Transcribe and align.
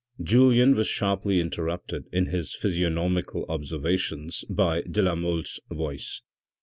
Julien 0.19 0.73
was 0.73 0.87
sharply 0.87 1.39
interrupted 1.39 2.05
in 2.11 2.25
his 2.25 2.55
physiognomical 2.55 3.45
observations 3.47 4.43
by 4.49 4.81
de 4.81 5.03
la 5.03 5.13
Mole's 5.13 5.59
voice. 5.69 6.23